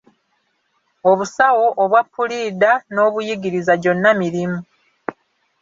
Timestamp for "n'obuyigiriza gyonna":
2.93-4.11